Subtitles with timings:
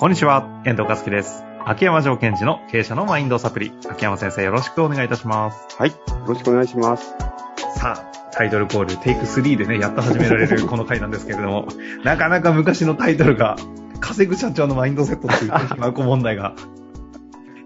[0.00, 1.44] こんにちは、遠藤和樹です。
[1.66, 3.70] 秋山城賢治の経営者のマインドサプリ。
[3.86, 5.76] 秋山先生よろしくお願いいたします。
[5.76, 5.90] はい。
[5.90, 5.96] よ
[6.26, 7.14] ろしくお願いします。
[7.76, 11.68] さあ、タイトルコール、テイク3でね、やっと始められる この回なんですけれども、
[12.02, 13.56] なかなか昔のタイトルが、
[14.00, 16.54] 稼ぐ社長のマインドセットって言ってしまう問題が、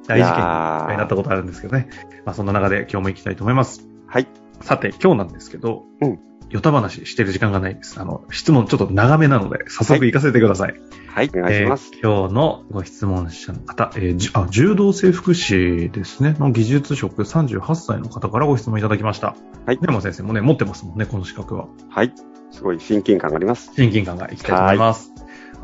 [0.09, 1.89] 大事件になったことあるんですけどね。
[2.25, 3.87] まあそんな中で今日も行きたいと思います。
[4.09, 4.27] はい。
[4.61, 6.19] さて、今日なんですけど、うん。
[6.55, 8.01] ヨタ話してる時間がないです。
[8.01, 10.75] あの、質問ちょっと長めなので、早速行かせてください。
[11.09, 11.31] はい。
[11.35, 11.91] お願いします。
[11.95, 19.35] えー今日のご質問者の方、えーじあ柔道整復師ですね、の技術職38歳の方からご質問いただきました。
[19.67, 21.67] はいでも先生もね、持ってますもんね、この資格は。
[21.89, 22.13] はい。
[22.53, 23.73] すごい親近感があります。
[23.75, 25.14] 親近感がいきたいと思います。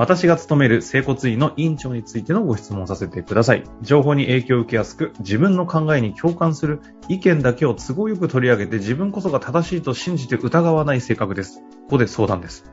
[0.01, 3.65] 私が勤める整骨院の院長についてのご質問をさせてください。
[3.83, 11.61] 情報に影響を受けやすく、自分の考えに共感する意見だけを都合よく取り上げて自分こそが正しいと信じて疑わない性格です。
[11.61, 12.65] ここで相談です。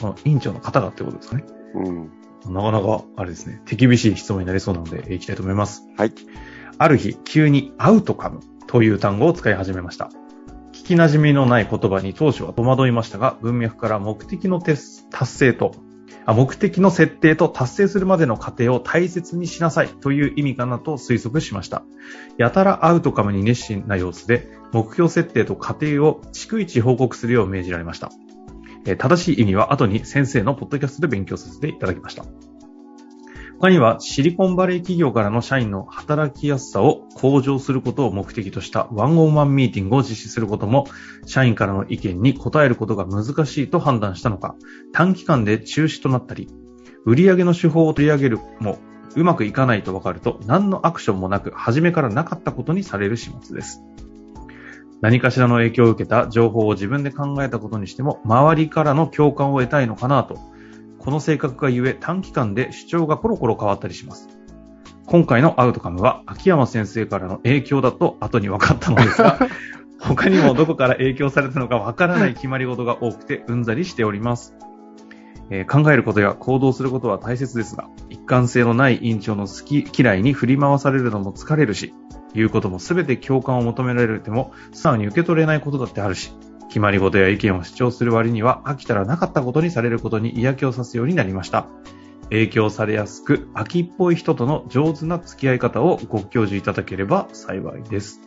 [0.00, 1.44] この院長の方がってことですかね。
[1.74, 2.52] うん。
[2.52, 5.84] なかなか、あれですね、手厳しい質問になりそうなので、えーいきたいと思います。
[5.96, 6.12] はい。
[6.76, 10.10] ある日、急にアウトカムという単語を使い始めました。
[10.72, 15.87] 聞き馴染みのない言葉に当初は戸惑いましたが、文脈から目的の達達成と、あ
[16.26, 21.82] 目的の設定と達成するまでの過程を大切にしなさいという意味かなと推測しました。
[22.36, 28.10] やたらアウトカムに熱心な様子で、目標設定と過程を逐一報告するよう命じられました。
[28.96, 32.24] 正しい意味は後に先生のポッドキャストで勉強させていただきました。
[33.60, 40.86] 他にはシリコンバレー企業からの社員の働きやすさを向上することを目的としたワンオンワンミーティングを実施することも
[41.26, 44.54] 社員からの意見に応えることが難しいと判断したのか
[44.92, 46.48] 短期間で中止となったり
[47.04, 48.78] 売上の手法を取り上げるも
[49.16, 53.82] うまくいかないと分かると何のアクションもなく初めからなかったことにされる始末です。
[55.00, 60.38] 何かしらの影響を受けた情報を自分で考えたことにしても周りからの共感を得たいのかなと
[60.98, 64.28] この性格がゆえ短期間で主張がコロコロ変わったりします。
[65.06, 69.38] 今回のアウトカムは秋山先生からの影響だと後に分かったのですが、
[70.00, 74.54] 他にもどこから影響されたのか分からない決まり事が多くてうんざりしております。
[75.50, 81.94] えー考えることや行動することは大切ですが、一貫性のない院長の好き嫌いに振り回されるのも疲れるし、
[82.34, 86.32] 言うことも全て共感を求められても素直に受け取れないことだってあるし、
[86.68, 91.66] 決まり事や意見を主張する割には飽きたらなかったことにされることに嫌気をさすようになりました。
[92.30, 98.20] 影響されやすく飽きっぽい人との上手な付き合い方をご教授いただければ幸いです。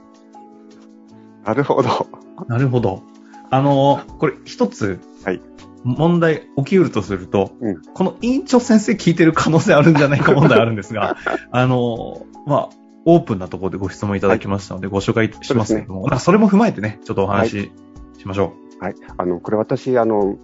[1.44, 2.08] なるほど。
[2.48, 3.04] なるほど。
[3.50, 5.42] あのーこれ一つ、はい
[5.84, 11.18] 問題起きうるとすると、うんこの院長先生聞いてる可能性あるんじゃないか問題あるんですが、
[11.52, 12.70] あのーまあ、
[13.06, 17.72] オープンなところでご質問いただきましたので、ご紹介しますけども、まあそれも踏まえてね、ちょっとお話し
[18.18, 18.96] しましょはい。
[19.18, 20.38] あの、これ私、あの、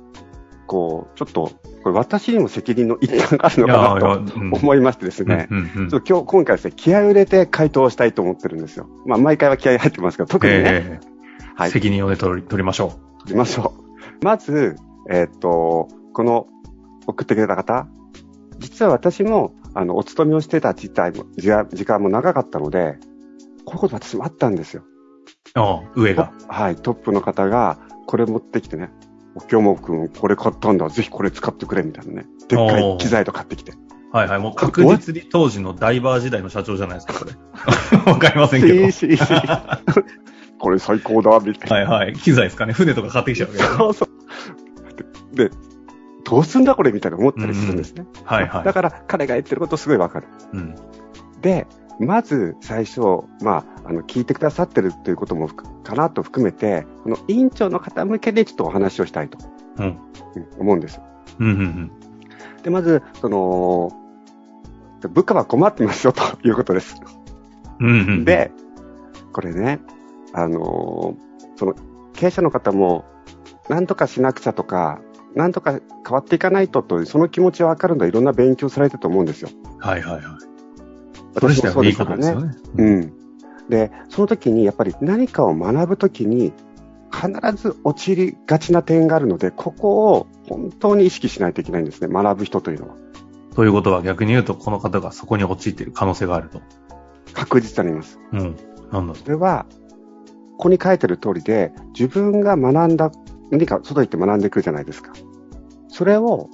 [0.67, 1.51] こう、ちょっと、
[1.83, 3.67] これ私にも責任の一端があるう。
[3.67, 5.47] のかなとうん思いましてですね。
[5.49, 8.87] 今日、今回ですね、気合を入れて回答をしたいと思ってるんですよ。
[9.05, 11.17] まあ、毎回は気合入ってますけど、特にね、ええ
[11.55, 11.71] はい。
[11.71, 13.73] 責任を、ね、取り取りましょ取りましょ
[14.21, 14.25] う。
[14.25, 14.75] まず、
[15.09, 16.47] えーっと、この
[17.07, 17.87] 送ってくれた方、
[18.59, 22.99] 実は私も、あの、お勤めをしてた時代も、時間も長かったので、
[23.65, 24.83] こういうこと私もあったんですよ。
[25.95, 26.31] 上が。
[26.47, 28.91] はい、トップの方が、これ持ってきてね、
[29.35, 32.25] お京もくん、これ買ったんだ、ぜひこれ使ってくれ、みたいなね。
[32.47, 33.73] でっかい機材と買ってきて。
[34.11, 34.39] はいはい。
[34.39, 37.31] もう確実に当時のダイバー時代の社長じゃないですか、これ。
[38.11, 38.73] わかりませんけど。
[38.85, 39.23] いいしいいし
[40.59, 41.91] これ最高だ、みたいな。
[41.91, 42.13] はいはい。
[42.13, 42.73] 機材ですかね。
[42.73, 45.35] 船とか買ってきちゃうわけそうそう。
[45.35, 45.51] で、
[46.23, 48.05] どうすんだこれみたいな思ったりするんですね。
[48.23, 48.63] はいはい。
[48.63, 50.27] だから彼が言ってることすごいわかる。
[50.53, 50.75] うん。
[51.41, 51.67] で、
[51.99, 53.01] まず最初、
[53.41, 59.37] まあ、あの、聞いてくださってるということもかなと含めて、この委員長の方向けでちょっとお話をしたいと、
[59.77, 59.85] うん。
[59.85, 59.97] うん
[60.59, 61.01] 思うんです。
[61.39, 61.47] うん。
[61.47, 61.91] うん。
[62.63, 63.91] で、まず、その、
[65.09, 66.95] 部下は困ってますよということです。
[67.79, 67.87] うん。
[67.87, 68.25] うん。
[68.25, 68.51] で、
[69.33, 69.79] これね、
[70.33, 71.27] あのー
[71.57, 71.73] その、
[72.13, 73.05] 経営者の方も、
[73.69, 75.01] なんとかしなくちゃとか、
[75.35, 75.81] なんとか変
[76.11, 79.49] わっていかないととその気持ちはわかるのはいろんな勉強されてると思うんですよ。
[79.79, 80.23] はいはいはい。
[81.39, 82.55] それ自体はいいことですよね。
[82.77, 83.13] うん。
[83.69, 86.53] で、その時にやっぱり何かを学ぶ時に
[87.11, 87.31] 必
[87.61, 92.07] ず陥りがちな点があるので、ここを本当に意識しないといけないんですね。
[92.07, 92.95] 学ぶ人というのは。
[93.55, 96.61] ということは逆に言うと、この方がそこに陥っている可能性があると。
[97.33, 98.19] 確実になります。
[98.31, 98.55] うん。
[98.91, 99.65] なんだそれは、
[100.57, 103.11] ここに書いてる通りで、自分が学んだ、
[103.51, 105.13] 何か外行って学んでくるじゃないですか。
[105.87, 106.49] それを、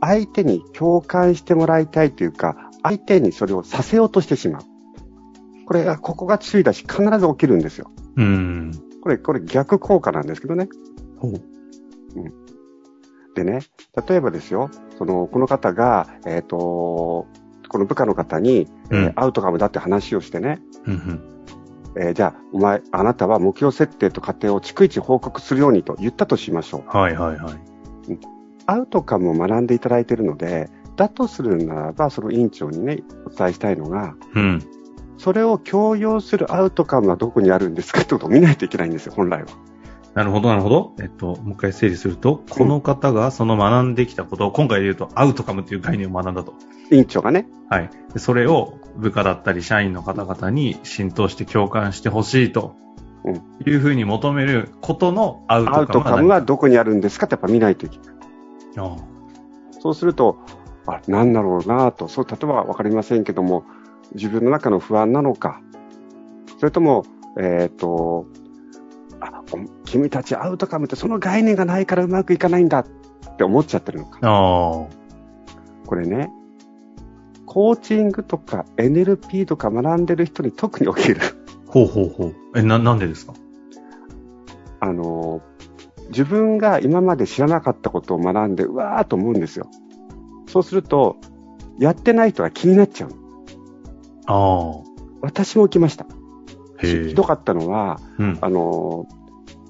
[0.00, 4.62] 相手に共感してもらいたいというか、相手にそれをさせようとしてしまう。
[5.66, 7.90] これが、ここが注意だし、必ず起きるんですよ。
[8.16, 8.72] うん。
[9.02, 10.68] これ、これ逆効果なんですけどね。
[11.18, 11.40] ほう。
[13.34, 13.60] でね、
[14.08, 17.26] 例えばですよ、その、この方が、えっ、と、
[17.68, 22.02] この部下の方に、えーうんアウトカムだって話をしてね、うんうん。
[22.02, 26.96] えーじゃあ、お前、あなたは目標設定と過程を逐一報告するようにと言ったとしましょう。
[26.96, 27.54] はいはいはい。
[28.66, 30.68] アウトカムを学んでいただいているので、
[31.00, 34.62] だとするならば、その委員長にね、お伝えしたいのが、うん。
[35.16, 39.48] それを強要するアウトカムはどこにあるんですかってことを見ないといけないんですよ、本来は。
[40.12, 40.94] なるほど、なるほど。
[41.00, 46.52] えっと、もう一回整理すると、この方がその学んできたことを、今回で言うとアウトカムという概念を学んだと。
[46.90, 47.90] 委員長がね、はい。
[48.12, 52.76] でそれを部下だったり社員の方々に浸透して共感してほしいと。
[53.24, 58.06] うんいうふうに求めることのアウトカムアウトカムはどこにあるんですかってやっぱ見ないといけない。
[58.78, 58.96] あ
[59.80, 60.38] そうすると、
[60.90, 63.64] あ、なんだろうなと、そう、例えばわかりませんけども、
[64.14, 65.60] 自分の中の不安なのか、
[66.58, 67.04] それとも、
[67.38, 68.26] えっ、と、
[69.20, 72.86] あ、お君たちアウトカムってその概念がないからうまくいかないんだっ
[73.36, 74.18] て思っちゃってるのか。
[74.22, 74.86] あ。
[75.86, 76.30] これね、
[77.46, 81.20] コーチングとか NLP とか学んでる人に特に起きる。
[81.66, 82.34] ほうほうほう。
[82.56, 83.34] え、な、なんでですか？
[84.80, 85.40] あの、
[86.08, 89.68] 自分が今まで知らなかったことを学んで、うわーっと思うんですよ。
[90.50, 91.16] そうすると、
[91.78, 93.10] やってない人が気になっちゃう。
[94.26, 94.82] ああ。
[95.22, 96.06] 私も起きました。
[96.80, 98.38] ひどかったのは、うん。
[98.40, 99.06] あの、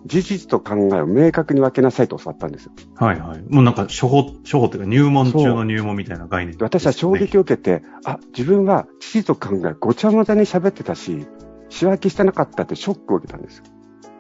[0.07, 2.73] 事実と考えを明確に分けなさいと教わったんですよ。
[2.97, 3.43] はいはい。
[3.49, 11.27] もうなんか、処方、処方っていうか入門中の入門みたいな概念、で私は衝撃を受けて、あ、自分は事実と考えごちゃ混ぜに喋ってたし、
[11.69, 13.65] 仕分けしてなかったってショックを受けたんですよ。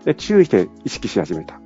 [0.05, 1.61] で、注意して意識し始めた。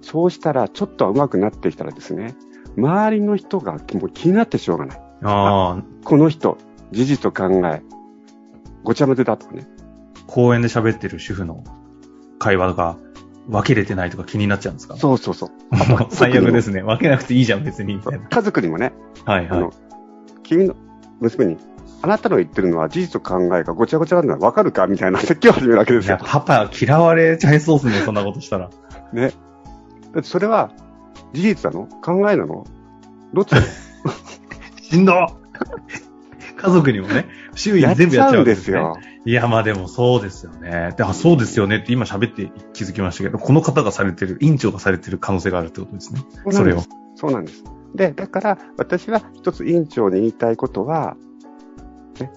[0.00, 2.34] そうしたら、ちょっとは上手くなってきたらですね、
[2.78, 4.98] 周りの人がもう気になってしょうがない。
[5.24, 6.56] ああ、この人、
[6.92, 7.82] 事実と考え、
[8.84, 9.66] ごちゃ混ぜだとかね。
[10.26, 11.64] 公園で喋ってる主婦の
[12.38, 12.96] 会話が
[13.48, 14.96] 分けれてないとか気になっちゃうんですか？
[14.96, 15.50] そうそうそう。
[16.10, 16.82] 最悪ですね。
[16.82, 17.94] 分けなくていいじゃん、別に。
[17.96, 18.26] みたいな。
[18.28, 18.92] 家族にもね、
[19.24, 19.72] はいはいあの。、
[20.44, 20.76] 君の
[21.20, 21.56] 娘に、
[22.00, 26.18] あなたの言ってるのは事実と考えがごちゃごちゃなんだわかるかみたいな説教を始めるわけでいや、すよ。
[26.22, 28.70] パパ嫌われちゃいそうですね、そんなことしたら。
[29.12, 29.32] ね。
[30.12, 30.70] だってそれは
[31.32, 31.86] 事実なの？
[31.86, 32.64] 考えなの？
[33.34, 33.66] どっちなの？
[34.80, 35.12] しんど
[36.56, 38.78] 家族にもね、周囲に全部やっちゃうんですよ。
[38.78, 38.96] よ。
[39.24, 40.92] いや、まあでもそうですよね。
[40.96, 46.22] であそうですよねって今喋って気づきましたけど、この方がされてる、院長がされてる可能性があるってことですね。
[46.50, 46.82] それを。
[47.14, 47.62] そうなんです。
[47.94, 51.16] で、だから私は一つ委員長に言いたいことは、
[52.20, 52.32] ね、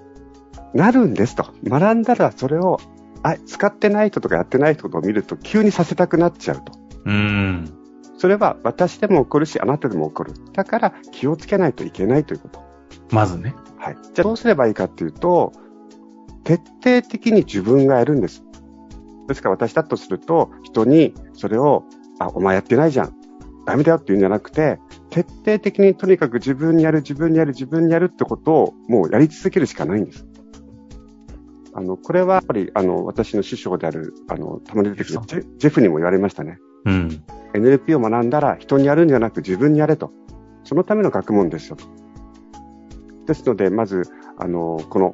[0.74, 1.48] なるんですと。
[1.64, 2.80] 学んだらそれを、
[3.24, 6.74] あ、使ってない人とかやってない人を見ると急にさせたくなっちゃうと。
[7.06, 7.81] うーん。
[8.22, 10.34] それは私でも起こるし、あなたでも起こる。
[10.54, 12.62] だから気をつけないといけないということ。
[13.10, 13.56] まずね。
[13.80, 13.98] はい。
[14.14, 15.54] じゃあどうすればいいかっていうと、
[16.44, 18.44] 徹底的に自分がやるんです。
[19.28, 21.84] ですから私だとすると、人にそれを、
[22.20, 23.16] あ、お前やってないじゃん。
[23.66, 24.78] ダメだよって言うんじゃなくて、
[25.10, 30.28] 徹底的にとにかく自分にやる、自分にやる、自分にやるってことをもうやり続けるしかないんです。
[31.74, 36.60] あの、これはやっぱり、あの、私の師匠である、あの、たまに出てくるジェジェフにも言われましたね。
[36.86, 37.24] うん。
[37.54, 40.12] NLP を学んだら人にやるんじゃなく自分にやれと。
[40.64, 41.86] そのための学問ですよと。
[43.26, 44.04] ですので、まず、
[44.38, 45.14] あの、この、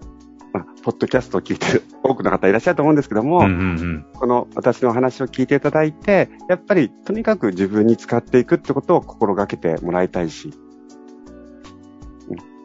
[0.54, 3.54] まあ、ポッドキャストを聞いてる 多くの方いらっしゃると思うんですけども、うんうんう
[3.84, 4.06] ん。
[4.14, 10.68] この私のお話を聞いていただいて、やっぱりとにかく自分に使っていくってことを心がけてもらいたいし、うん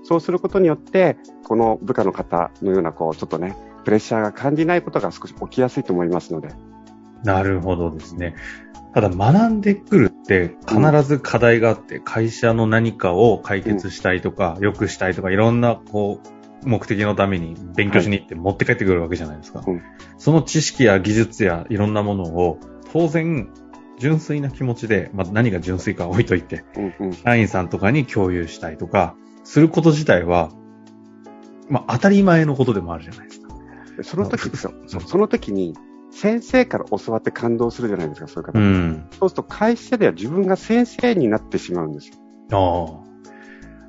[0.04, 6.48] そうすることによって、この部下の方のような、こう、ちょっとね、プレッシャーが感じないことが少し起きやすいと思いますので、
[7.24, 8.34] なるほどですね。
[8.94, 19.62] ただ学んでくるって必ず課題があって、会社の何かを解決したいとか、良くしたいとか、いろんなこう、目的のために勉強しに行って持って帰ってくるわけじゃないですか。
[19.66, 19.82] うん
[20.18, 22.60] その知識や技術やいろんなものを
[22.92, 23.50] 当然
[23.98, 26.64] 純粋な気持ちで、まあ、何が純粋かは置いといて、
[27.24, 30.50] 社員さんとかに共有したいとか、すること自体は、
[31.68, 33.48] まあ当たり前のことでもあるじゃないですか。
[34.02, 35.74] その時その時に、
[36.12, 38.58] 先生から教わって感動するじゃないですか、そういう方。
[38.58, 39.06] うん。
[39.18, 42.16] そうすると会社では自分が先生になってしまうんですよ。
[42.52, 43.12] ああ。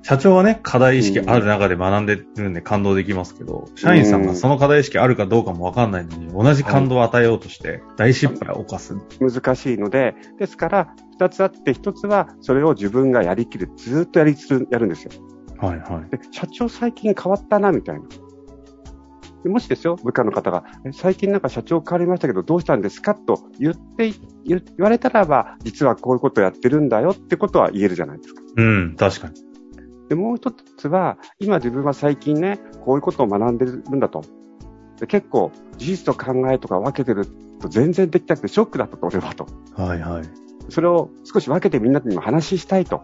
[0.06, 8.98] 社長はね、課題意識ある中で学んでるんで感動できますけど、社員さんがその課題意識あるかどうかもわかんないのに、同じ感動を与えようとして、大失敗を犯す。
[9.22, 13.70] 難しいので、ですから、二つあって、一つはそれを自分がやりきる。
[13.78, 15.12] ずーっとやりつつ、やるんですよ。
[15.58, 16.10] はいはい。
[16.10, 18.02] で、社長最近変わったな、みたいな。
[19.44, 24.12] でもしですよ、部下の方が、え最近なんか社長変わりましたけど、どうしたんですかと言って、
[24.46, 28.42] 言言われたらば、実はこういうことやってるんだよってことは言えるじゃないですか。
[28.56, 29.34] うん、確かに。
[30.08, 34.24] で、もう一つは、今自分は最近ね、こういうことを学んでるんだと。
[35.00, 37.26] で結構、事実と考えとか分けてる
[37.60, 39.48] と全然できなくてショックだったと、俺はと。
[39.76, 40.24] はいはい。
[40.70, 43.02] それを少し分けてみんなにも話したいと。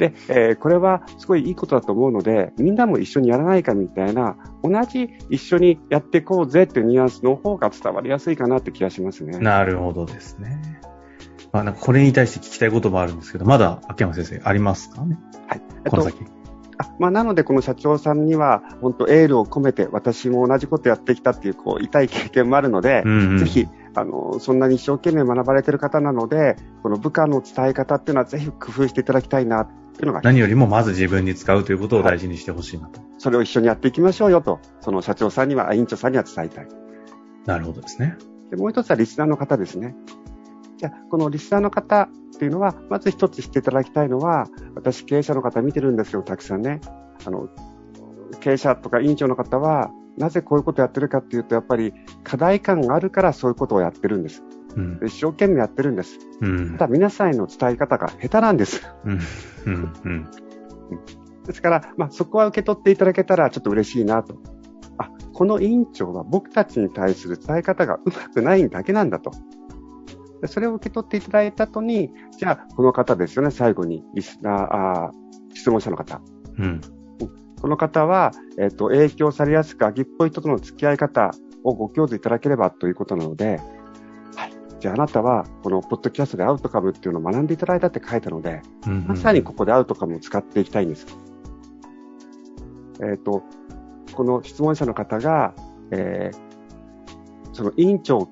[0.00, 9.38] で、えー、これはすごいいいことだと思うので、みんなも一緒にやらないかみたいな、同じ一緒にやっていこうぜっていうニュアンスの方が伝わりやすいかなって気がしますね。
[9.38, 10.80] なるほどですね。
[11.52, 15.18] まあ、なんかこれに対して聞きたいこともあるんですけど、まだ秋山先生ありますかね？
[15.48, 15.62] はい。
[15.88, 16.24] この先。
[16.78, 30.20] あまあ、なので、この社長さんには、本当エールを込めて、私も同じことやってきたっていう、こう、痛い経験もあるので、うんうん、ぜひ、あの、そんなに一生懸命学ばれてる方なので、この部下の伝え方っていうのは、ぜひ工夫していただきたいな、っていうのが。
[30.22, 36.68] 何よりも、まず自分に使うということを大事にしてほしいなと、はい、それを一緒にやっていきましょうよと、その社長さんには、委員長さんには伝えたい。
[37.46, 38.16] なるほどですね。
[38.50, 39.94] で、もう一つはリスナーの方ですね。
[40.76, 46.80] じゃあ、このリスナーの方っていうのは、まず一つ知っていただきたいのは、私経営者の方見てるんですけど、たくさんね。
[47.26, 47.48] あの、
[48.40, 51.92] 経営者とか委員長の方は、なぜこういうことをやってるかっていうと、やっぱり
[52.24, 54.42] 課題感があるからそういうことをやってるんです。
[54.76, 56.18] うん、一生懸命やってるんです。
[56.40, 58.86] うん、ただ皆さんへの伝え方が下手なんです。
[59.04, 59.20] うん
[59.66, 60.30] うんうん、
[61.46, 64.36] ですから、まあ、そこは受け取っていただけたらちょっと嬉しいなと。
[64.98, 69.32] あ、この委員長は僕たちに対する伝え方がうまくないだけなんだと。
[70.46, 75.12] それを受け取っていただいた後に、じゃあ、この方ですよね、最後に、リスナー、あ
[75.52, 76.22] 質問者の方。
[76.58, 76.80] うん。
[77.60, 81.30] この方は、えっ、ー、と、影響されやすく、秋っぽい人との付き合い方
[81.62, 83.60] をご教授いただければということなので、
[84.34, 84.52] はい。
[84.80, 91.06] じゃあ、あなたは、このポッドキャストでアウトカムっていうのを学んでいただいたって書いたので、うんうん、まさにここでアウトカムを使っていきたいんです。
[93.00, 93.42] えっ、ー、と、
[94.14, 95.54] この質問者の方が、
[95.90, 98.28] えー、その委員長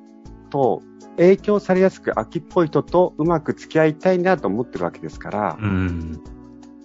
[0.51, 0.83] と
[1.17, 6.23] 影響されやすく秋っぽい人とうまく付き合いたいなと思ってるわけですから、うん、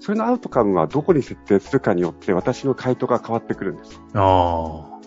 [0.04, 4.02] それのアウトカムはどこに設定するかによって私の回答が変わってくるんです。
[4.14, 5.00] ああ。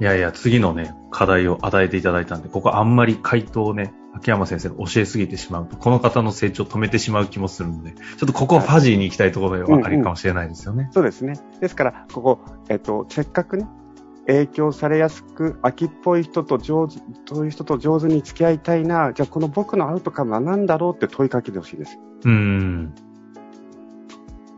[0.00, 10.82] いやいや、次のね、課題を与えていただいたんで、ここあんまり回答をね、秋山先生が教えすぎてしまうと、この方の成長を止めてしまう気もするので、ちょっとここはファジーに行きたいところではありかもしれないですよね。
[10.82, 11.34] うんうん、そうですね。
[11.60, 13.68] ですから、ここ、えっと、せっかくね、
[14.26, 22.00] 影響されやすく、秋っぽい人と上手、そういう人と上手に付き合いたいな、じゃあこの僕のアウトカムは何だろうって問いかけてほしいです。
[22.24, 22.92] うん。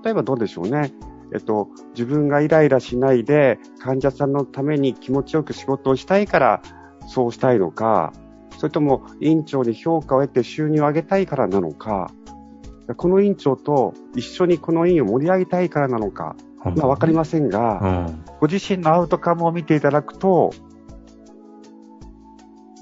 [0.05, 0.93] 例えばどうでしょうね。
[1.33, 6.63] えっと、自分がイライラしないで患者さんのために気持ちよく仕事をしたいから
[7.09, 8.13] そうしたいのか、
[8.59, 12.11] それとも院長に評価を得て収入を上げたいからなのか、
[12.97, 20.53] この院長と一緒にこの院を盛り上げたいからなのか、まあわかりませんが、うん、ご自身のアウトカムを見ていただくと、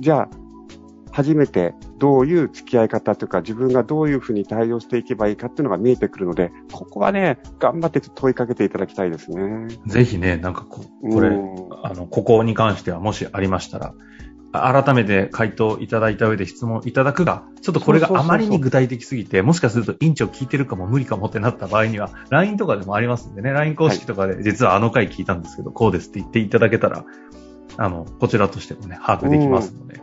[0.01, 0.29] じゃあ、
[1.13, 9.69] 初めてどういう付き合い方というか、自分がどういうふうに対応していけばいいかっていうのが見えてくるので、ここはね、頑張って問いかけていただきたいですね。
[9.87, 13.95] ぜひね、なんかここれ、あの、ここに関してはもしありましたら、
[14.51, 27.05] 改めて回答いただいた上で質問いただくが、ちょっとこれがあまりに具体的すぎて、もしかすると院長聞いてるかも無理かもってなった場合には、LINE とかでもありますんでね、LINE 公式とかで、実はあの回聞いたんですけど、こうですって言っていただけたら、
[27.77, 30.03] あの、こちらとしてもね、把握できますので、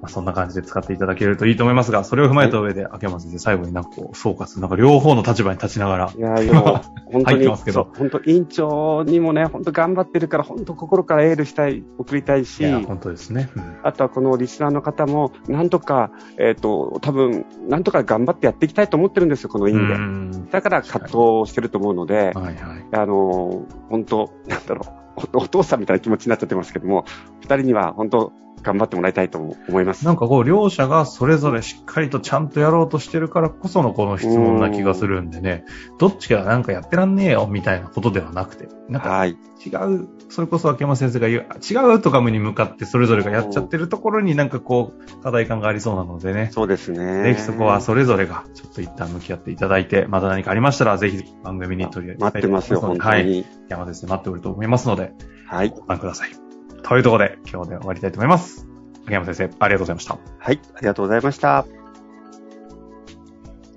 [0.00, 7.88] まあ、そんな感じで使っていただけるといいと思いますが、それを踏まえた上で、秋山先生、最後になんかこう、総括、なんか両方の立場に立ちながら、いや、いや、本当に、ますけど。
[7.98, 13.50] 本当、委員長にもね、本当頑張ってるから、本当心からエールしたい、送りたいし、いや、本当ですね。
[13.54, 20.50] うん、あとはこのリスナーの方も、なんとか、えっ、ー、と、多分、なんとか頑張ってやっていきたいと思ってるんですよ、この委員で。
[20.50, 22.56] だから葛藤してると思うので、はいはい、
[22.92, 25.00] あの、本当、なんだろう、
[25.34, 27.04] お父さんみたいな気持ちになっちゃってますけども、
[27.40, 30.04] 二人には本当、頑張ってもらいたいと思います。
[30.04, 35.64] なんかこう、両者がそれぞれしっかりとちゃんとやろうとしてるからこそのこの質問な気がするんでね、
[35.98, 46.50] どっちがなんかやってらんねえよみたいなことではなくて、なんか違う、それこそ秋山先生が言う、違うとかむに向かってそれぞれがやっちゃってるところになんかこう、課題感がありそうなのでね。
[46.52, 47.22] そうですね。
[47.24, 53.00] ぜひそこはそれぞれがちょっと一旦向き合っていただいて、また何かありましたらぜひ番組に取り上げて待ってますよ、本当に。
[53.00, 53.44] はい。
[53.68, 55.12] 山ですね、待っておると思いますので、
[55.46, 55.70] はい。
[55.70, 56.49] ご覧ください。
[56.82, 58.66] というところで今日で終わりたいと思います。
[59.04, 60.18] 秋山先生、ありがとうございました。
[60.38, 61.66] はい、ありがとうございました。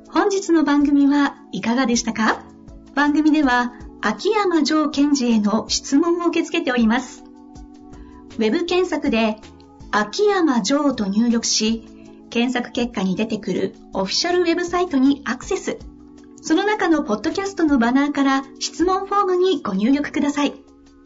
[0.10, 2.44] 本日の番組はいかがでしたか？
[2.96, 7.24] 番組では、秋山城賢治への質問を受け付けております。
[8.38, 9.38] ウェブ検索で、
[9.92, 11.88] 秋山城と入力し、
[12.30, 15.78] 検索結果に出てくるオフィシャルウェブサイトにアクセス。
[16.42, 20.62] その中のポッドキャストのバナーから質問フォームにご入力ください。